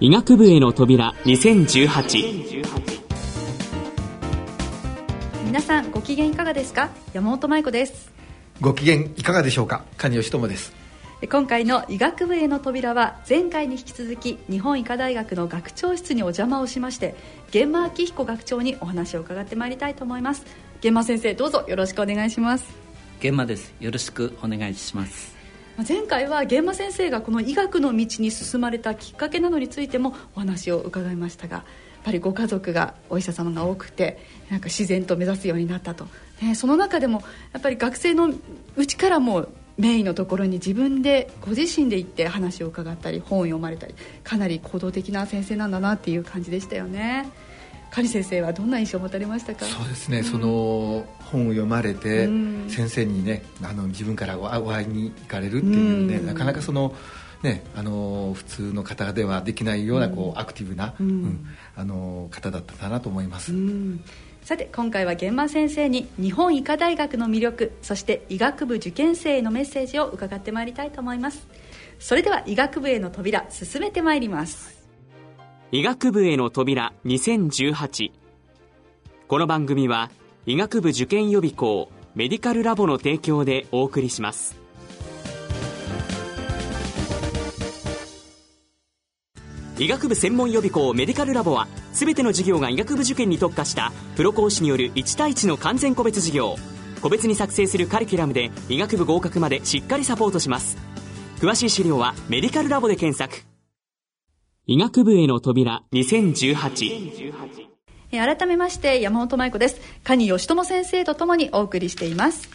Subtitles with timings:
[0.00, 2.64] 医学部への扉2018
[5.44, 6.88] 皆さんご機嫌いかがですか？
[7.12, 8.10] 山本舞子です。
[8.62, 9.84] ご機嫌いかがでしょうか？
[9.98, 10.72] 蟹義智です。
[11.30, 17.14] 今回の医学部への扉は前回に引き続き日本医科大学の学長室にお邪魔をしまして
[17.50, 20.46] 玄馬明彦学長にお話を伺ってまいりたいと思います。
[20.80, 22.64] 玄馬先生どうぞよろしくお願いします。
[23.20, 23.74] 玄馬です。
[23.80, 25.36] よろしくお願いします
[25.88, 31.64] 前回は玄馬先生がこの医学の道に進まれたきっかけなどについてもお話を伺いましたがやっ
[32.04, 34.18] ぱりご家族がお医者様が多くて
[34.50, 36.06] なんか自然と目指すようになったと、
[36.42, 37.22] ね、その中でも
[37.52, 38.32] やっぱり学生の
[38.76, 43.94] うちからもメインのところに自分でご自身で行って話を伺ったり本を読まれたり
[44.24, 47.28] かなり行動的な先生なんだなっていう感じでしたよね。
[47.90, 49.64] カリ先生はどんな印象を持たれましたか？
[49.64, 52.26] そうですね、うん、その本を読まれて、
[52.68, 56.94] 先生にねあの自分からお会いに行かれるっていうね、なかなかその
[57.42, 61.46] ね、あの普通の方ではできないようなこう、アクティブな、うん。
[61.74, 63.54] あの方だったかなと思います。
[64.44, 71.46] さて今回は玄馬先生に日本医科大学の魅力そして医学部受験生へのメッセージを伺ってまいりたいと思います。
[71.98, 74.79] それでは医学部への扉進めてまいります
[75.72, 78.10] 医学部への扉2018
[79.28, 80.10] この番組は
[80.44, 84.56] 医学部受験予備校メディカルラボの提供でお送りします。
[89.78, 96.56] 医学部専門予備校メディカルラボは全ての授業が医学部受験に特化したプロ講師による1対1の完全個別授業。
[97.00, 100.76] 個別に作成するカリキュラムで医学部合格までしっかりサポートします。
[101.38, 103.48] 詳しい資料はメディカルラボで検索。
[104.72, 105.82] 医学部への扉。
[105.92, 107.66] 2018
[108.12, 109.80] 改めまして山本舞子です。
[110.04, 112.48] 蟹義友先生とともにお送りしています。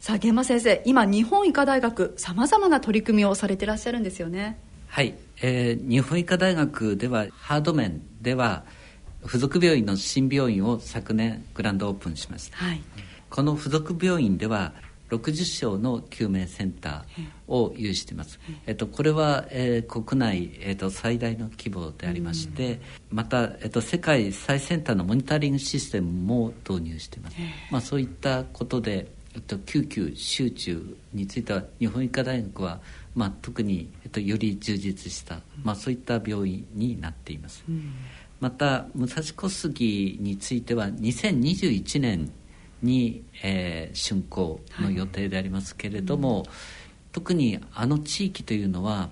[0.00, 4.58] さあ源馬先生今日本医科大学さまざまな取り組みをされてらっしゃるんですよね。
[4.86, 8.64] はい、えー、日本医科大学ではハード面では
[9.26, 12.80] 付属病院の新病院を昨年グランドオープンしました、はい、
[13.28, 14.72] この付属病院では
[15.10, 22.80] 60床の救命センターを有しています、えっと、これは、えー、国内、えっと、最大の規模でありまして、
[23.10, 27.36] また、えっと、世界最先端のモニタリングシステムも導入しています、
[27.70, 32.80] まあ、そういったことで、えっと、救急集中については日本医科大学は
[33.18, 37.92] まあ、特に、えっと、より充実した、まあ、そういった病院になっています、うん、
[38.38, 42.30] また武蔵小杉については2021年
[42.82, 46.48] に、えー、竣工の予定でありますけれども、はい、
[47.12, 49.10] 特にあの地域というのは、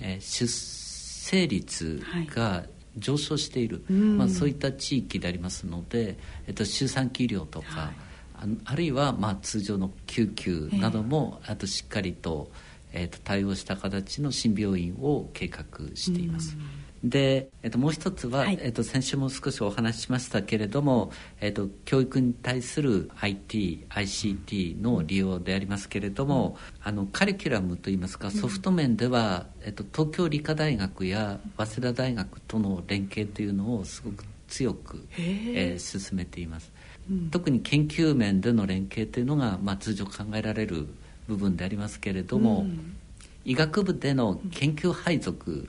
[0.00, 2.02] えー、出生率
[2.34, 2.64] が
[2.96, 6.16] 上昇している、はい、まあ、そういった地域でありますので、
[6.46, 7.90] えっと、周産期医療とか、はい、
[8.34, 12.50] ああるいはまあ通常の救急なども、あとしっかりと、
[12.92, 16.56] えー、と対応した形の新病院を計画しています。
[17.04, 36.72] で、えー、ともう一つは、はい、えー、と先週も少しお話ししましたけれども、えー、と教育に対する IT、ICT の利用でありますけれども、うん、あのカリキュラムといいますかソフト面では、えー、と東京理科大学や早稲田大学との連携というのをすごく強く、えー、進めています。
[37.10, 40.88] うん、特に研究面での連携というのが、まあ、通常考えられる
[41.28, 42.96] 部分でありますけれども、うん、
[43.44, 45.68] 医学部での研究配属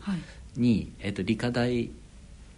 [0.55, 1.89] に、えー、と理科大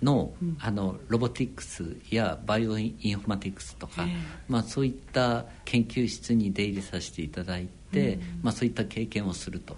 [0.01, 4.07] の,、あのロボティクスやバイオインフォマティクスとか、
[4.47, 9.75] まあ、そういった研究室に出入りさせていただいて、まあ、そういった経験をすると。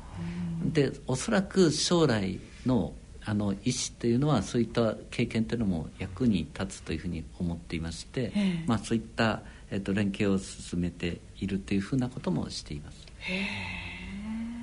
[0.66, 2.94] でおそらく将来の
[3.26, 8.34] あの医師というのはそういった経験というのも役に立つというふうに思っていまして、
[8.68, 12.98] まあ、そういった、えっと、連携を進めているというふうなこともしています。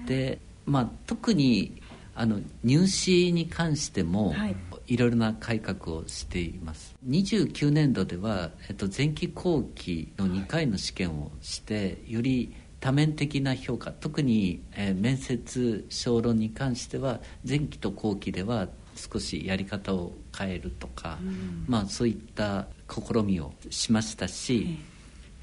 [0.06, 1.80] で、まあ、特に
[2.20, 4.56] あの入試に関しても、はい、
[4.88, 6.94] いろいろな改革をしています。
[7.08, 24.78] 29年度では、えっと、前期後期の2回の試験をして、より多面的な評価特に、えー、面接小論に関しては前期と後期では少しやり方を変えるとか、うん、まあ、そういった試みをしましたし、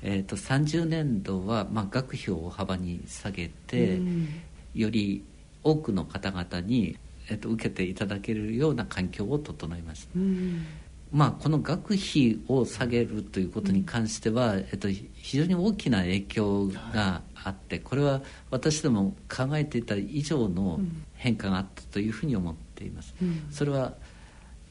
[0.03, 4.27] えーと、30年度は、まあ、学費を大幅に下げて、うん、
[4.75, 5.25] より
[5.67, 6.97] 多くの方々に、
[7.29, 10.09] えーと、受けていただけるような環境を整えました。
[10.15, 10.65] うん。
[11.11, 18.21] まあ、この学費を下げるということに関しては、うん、えっと、非常に大きな影響があってこれは
[18.51, 20.81] 私ども考えていた以上の
[21.15, 23.15] 変化があったというふうに思っています。
[23.21, 23.93] うん、それは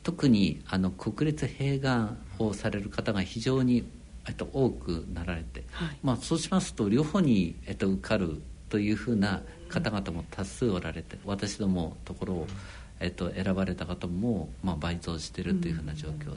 [0.02, 3.84] 特にあの国立併願をされる方が非常に
[4.28, 12.46] えっと、多くなられて、はい、まあ、そうしますと両方に、えっと、受かるというふうな方々も多数おられて私どもところを、
[13.00, 16.34] えっと、選ばれた方も、まあ、倍増しているというふうな状況です、うん、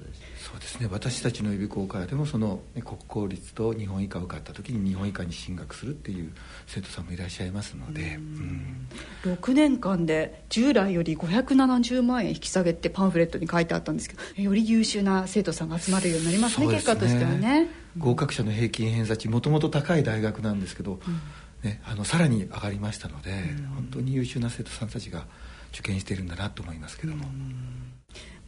[0.52, 0.90] そうですね。
[0.92, 6.32] 私たちの予備校からでもその、ね、国公立と日本医科を受かった時に日本医科に進学するっていう
[6.68, 8.88] 生徒さんもいらっしゃいますので、うん、
[9.26, 17.70] 6年間で従来より570万円引き下げってパンフレットに書いてあったんですけどより優秀な生徒さんが集まるようになりますね、ね、結果としてはね。
[17.98, 21.22] 合格者の平均偏差値もともと高い大学なんですけど、うん
[21.64, 23.32] ね、あのさらに上がりましたので、
[23.76, 25.26] 本当に優秀な生徒さんたちが
[25.74, 27.26] 受験しているんだなと思いますけども。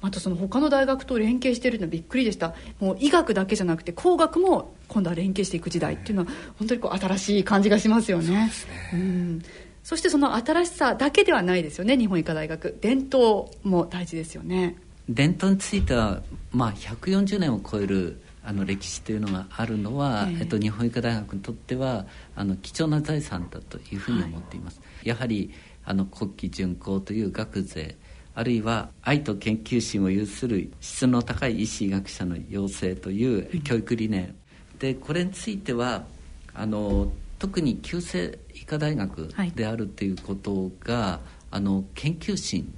[0.01, 2.55] またその他の大学と連携しているのはびっくりでした。
[2.79, 8.25] もう医学だけじゃなくて工学も今度は連携していく時代っていうのは本当にこう新しい感じがしますよね。
[8.25, 9.41] そうですね、うん。
[9.83, 12.77] そしてその新しさだけではないですよね日本医科大学。
[12.81, 14.75] 伝統も大事ですよね。
[15.07, 22.05] 伝統については、まあ、140年を超えるあの歴史というのがあるのは、えっと、日本医科大学にとっては
[22.35, 25.51] あの貴重な財産だというふうに思っています、はい、やはり
[25.85, 27.97] あの国旗巡行という学税
[28.33, 34.35] あるいは愛と研究心を有する質の高い医師医学者の養成という教育理念、
[34.73, 36.05] うん、でこれについては
[36.53, 42.73] あの特に旧制医科大学であるということが、はい、あの研究心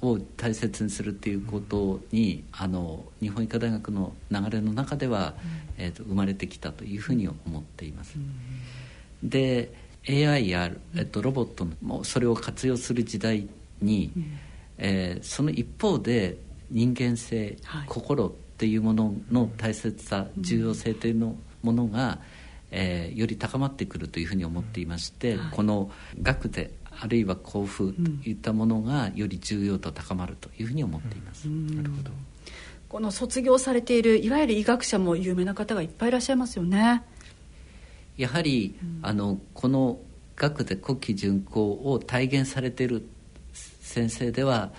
[0.00, 5.34] を大切にするっていうことにあの日本医科大学の流れの中では、
[5.78, 8.16] うん、えーと、生まれてきたというふうに思っています。
[8.16, 9.72] うん、で
[10.08, 13.48] AI や、えっと、ロボットもそれを活用する時代
[13.82, 14.38] に、うん、
[14.78, 16.38] えー、その一方で
[16.70, 22.18] 人間性、はい、心っていうものの大切さ、重要性というのものが、
[22.70, 26.70] えー、より高まってくるというふうに思っていまして、はい、この学で
[27.00, 31.46] あるいは交付といったものがより重要と高まるというふうに思っています。
[31.46, 32.10] なるほど。
[32.88, 37.02] この卒業されているいわゆる医学者も有名な方がいっぱいいらっしゃいますよね。
[38.16, 40.00] やはり、うん、あのこの
[40.36, 43.06] 学で国旗巡行を体現されている
[43.52, 44.70] 先生では、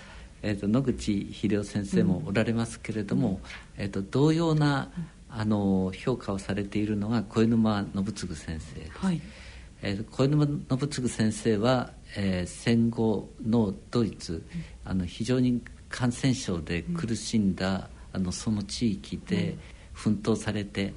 [0.42, 3.42] えーと、野口秀夫先生もおられますけれども、
[3.78, 4.90] うん、えーと、同様な
[5.30, 8.92] あの評価をされているのが小沼信次先生です。
[8.98, 9.22] はい。
[9.82, 14.44] えー、小沼信次先生は、えー、戦後のドイツ、
[14.84, 19.58] あの非常に感染症で苦しんだ、あのその地域で
[19.94, 20.94] 奮闘されて、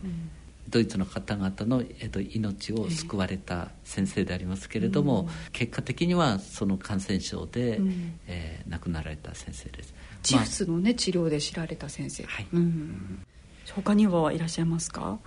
[0.68, 9.94] ドイツの方々の、えっと、命を救われた先生でありますけれども、結果的にはその感染症で、うん、えー、亡くなられた先生です。
[10.22, 12.46] チフスのね、まあ、治療で知られた先生、はい。
[12.52, 13.26] うん、
[13.74, 15.18] 他にはいらっしゃいますか？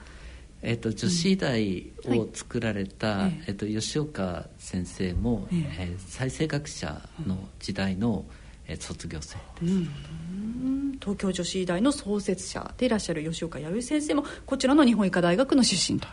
[0.61, 8.25] えーと、女子医大を作られた、うんはい、えーと、吉岡先生も、えー、えー、再生学者の時代の、
[8.67, 16.07] えー、卒業生です、うん、東京女子医大の創設者でいらっしゃる吉岡弥生先生もこちらの日本医科大学の出身と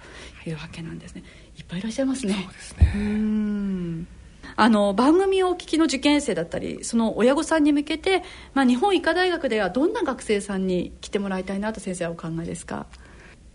[0.44, 1.22] いうわけなんですね。
[1.56, 2.34] いっぱいいらっしゃいますね。
[2.34, 4.21] そうですね
[4.56, 8.22] あの番組をお聞きの受験生だったりその親御さんに向けて、
[8.54, 12.86] まあ、日本医科大学ではどんな学生さんに来てもらいたいなと先生はお考えですか？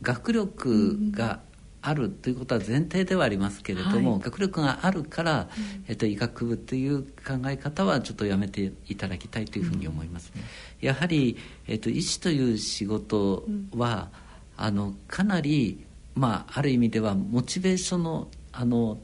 [0.01, 1.39] 学力が
[1.81, 5.47] あるということは前提ではありますけれども、はい、学力があるから、
[5.87, 10.41] えっと、医学部という考え方はちょっとやめていただきたいというふうに思います、うん、
[10.85, 13.45] やはり、えっと、医師という仕事
[13.75, 14.09] は、
[14.57, 15.85] うん、あのかなり、
[16.15, 18.97] まあ、ある意味ではモチベーションのあの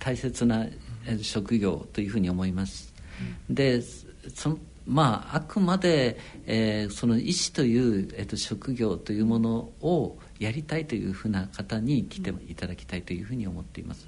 [0.00, 0.66] 大切な
[1.22, 2.92] 職業というふうに思います、
[3.48, 3.82] うん、で
[4.34, 14.06] そのまあ、あくまで、えー、その医師という、えーと職業というものをやりたいというふうな方に来ていただきたいというふうに思っています。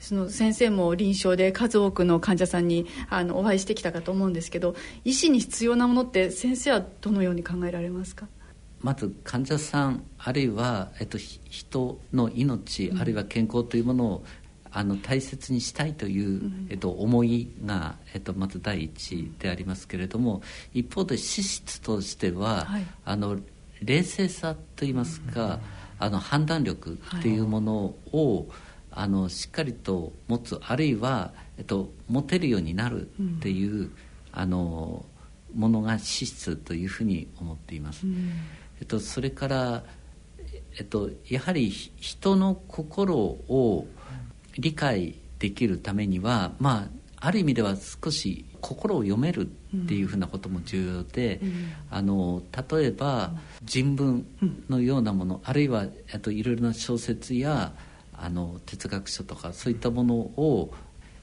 [0.00, 4.74] その先生も臨床で数多くの患者さんにあのお会いしてきたかと思うんですけど
[5.04, 8.26] 医師に必要なものって先生はどのように考えられますか？
[8.80, 14.24] まず患者さんあるいは、えっと、人の命、うん、あるいは健康というものを
[14.72, 23.38] あの大切にしたいという、えっと、思いが、えっと、まず第一でありますけれども一方で資質としては、はい、あの
[23.82, 25.58] 冷静さといいますか、
[25.98, 28.46] あの判断力っていうものを、はい、
[28.92, 33.92] あのしっかりと持つあるいは、えっと、持てるようになるっていう、うん、
[34.32, 35.04] あの
[35.54, 38.06] ものが資質というふうに思っています。
[38.06, 38.32] うん、
[38.80, 39.82] えっと、それから、
[40.78, 43.86] えっと、やはり人の心を
[44.60, 54.26] 理解できるためには、まあ、ある意味では少し心を読めるっていうふうなことも重要で、うん、あの例えば人文
[54.68, 57.72] のようなもの、あるいはあといろいろな小説や
[58.12, 60.74] あの哲学書とかそういったものを、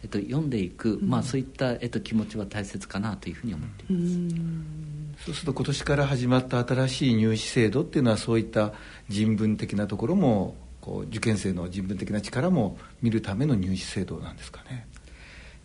[0.01, 5.25] えっと、読んでいく、うん、まあ、そういった、えっと、気持ちは大切かなというふうに思っています。
[5.25, 8.73] そうすると今年から始まった新しい入試制度っていうのはそういった
[9.09, 10.55] 人文的なところも
[10.87, 14.87] こう受験生の人文的な力も見るための入試制度なんですかね。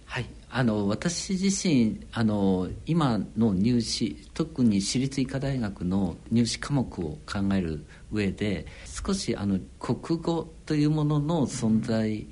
[0.05, 12.27] はいあの私自身あの今の入試特に私立医科大学の入試科目を考える上で少しあの国語というものの存在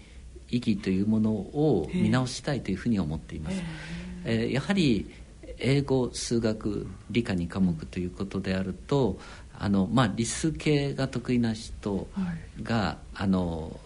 [0.51, 3.63] 意義というものを見直したいというふうに思っています。
[4.25, 5.09] えー、やはり
[5.59, 9.19] 英語数学理科2科目ということであると
[9.63, 12.09] あの、まあ、理数系が得意な人
[12.63, 13.79] が、はい、あの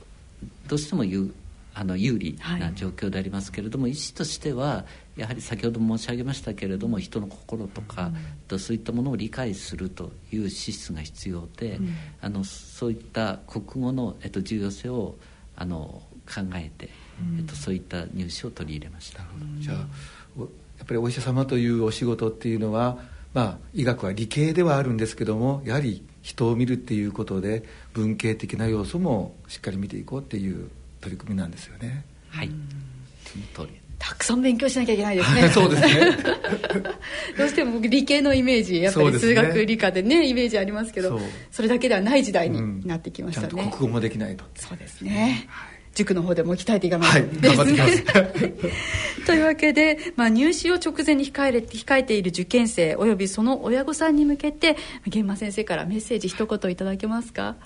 [0.68, 1.34] どうしても言う
[1.74, 4.84] あの有利な状況でありますけれども、はい、医師としては
[5.16, 8.12] やはり先ほど申し上げましたけれども人の心とか、
[8.48, 15.16] うん、そういったものを理解するという資質が必要で、うん、あのそういった国語の、えっと、重要性を
[15.56, 16.02] あの
[16.32, 16.88] 考えて、
[17.20, 19.22] うん、えっと、そういった入試を取り入れました。
[19.58, 22.98] じゃあやっぱりお医者様というお仕事っていうのは、
[23.34, 32.04] まあ、医学は理系ではあるんですけどもやはり人を見るっていうことで文系的な要素もしっかり見ていこうっていう取り組みなんですよね。
[32.30, 32.50] はい。
[33.24, 33.78] その通り。
[33.98, 35.48] たくさん勉強しなきゃいけないですね。
[35.48, 36.16] そうですね。
[37.36, 44.44] どうしても僕理系のイメージやっぱり数学、ね、理科でねイメージありますけどそれだけではない時代になってきましたね、うん、国語もできないと。
[44.54, 57.56] そうですね、はい塾の方でも鍛えていかないとですね、はい、というわけで、まあ、入試を直前に控えれ控えている受験生およびその親御さんに向けて玄馬先生からメッセージ一言いただけますか？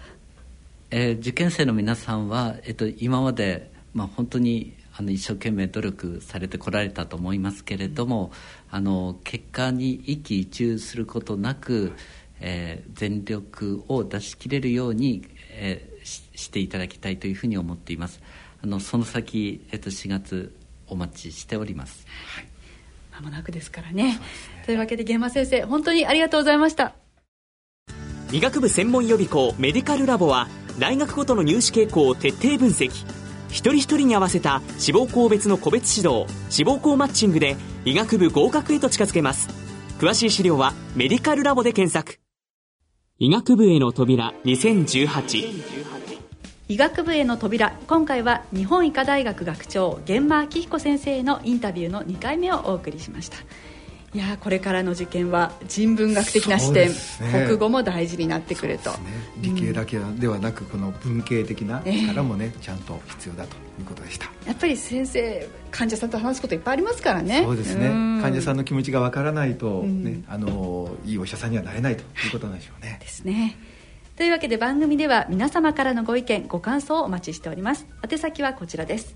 [0.91, 8.33] えー、受験生の皆さんは、えっと、今まで、まあ、本当にあの一生懸命努力されてこられたと思いますけれども、
[8.71, 11.93] あの結果に一喜一憂することなく、
[12.41, 15.98] えー、全力を出し切れるように、えー、
[16.39, 18.21] ししていただきたいというふうに思っています。
[18.63, 20.57] あのその先、えっと、4月
[20.89, 22.47] お待ちしております、はい、
[23.13, 24.21] 間もなくですからね、ね、
[24.67, 26.95] というわけで源馬先生本当にありがとうございました。
[28.31, 32.91] 医学部専門予備校メディカルラボは大学ごとの入試傾向を徹底分析。
[33.49, 39.49] 一人一人に合わせた志望校別の個別指導志望校マッチングで医学部合格へと近づけます。
[39.99, 42.21] 詳しい資料はメディカルラボで検索。
[43.19, 45.98] 医学部への扉2018
[46.71, 53.39] 医学部への扉今回は日本医科大学学長玄馬明彦先生へのインタビューの2回目をお送りしました。
[54.15, 56.95] いやこれからの受験は人文学的な視点、ね、
[57.47, 58.97] 国語も大事になってくると、ね、
[59.39, 64.27] 理系だけではなく、この文系的な力もね、えー、ちゃんと必要だということでした。
[64.47, 67.43] やっぱり先生患者さんと話すこといっぱいありますからね。
[67.45, 67.89] そうですね。
[68.23, 72.99] 患者さんの気持ちがわからないと、ね、あのいいお医者さんにはなれないということなんでしょうね。
[73.01, 73.57] ですね
[74.19, 77.87] というわけで番組では皆様からのご意見ご感想をお待ちしております。
[78.03, 79.15] 宛先はこちらです。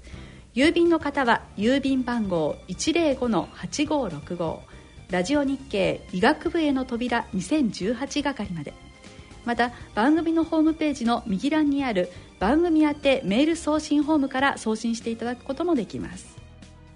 [0.55, 4.59] 郵便の方は郵便番号105-8565
[5.11, 8.75] ラジオ日経医学部への扉2018係まで。
[9.45, 16.37] また番組のホームページの右欄にある番組宛てメール送信ホームから送信していただくこともできます。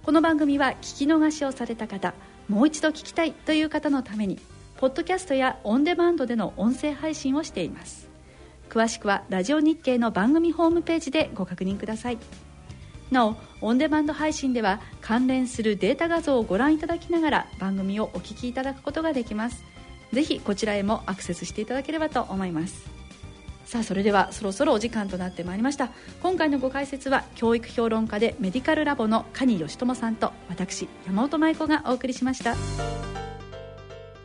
[0.05, 2.15] この番組は聞き逃しをされた方
[2.49, 4.39] もう一度聞きたいという方のために
[4.79, 8.09] ポッドキャストやオンデマンドでの音声配信をしています。
[8.69, 12.19] 詳しくはラジオ日経の番組ホームページでご確認ください。
[13.11, 19.65] なおオンデマンド配信では関連するデータ画像をご覧いただきながら番組をお聞きいただくことができます。
[20.13, 22.87] ぜひこちらへもアクセスしていただければと思います。
[23.65, 25.91] さあそれではそろそろお時間となってまいりました。
[26.23, 32.55] 今回のご解説は教育評論家でメディカルラボの蟹義智さんと私山本舞子がお送りしました。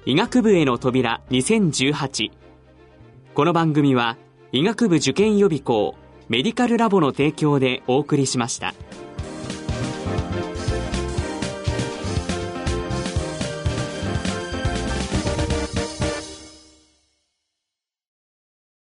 [0.04, 2.32] 医学部への扉2018
[3.36, 4.18] この番組は
[4.52, 5.94] 医学部受験予備校
[6.28, 8.74] メディカルラボの提供でお送りしました。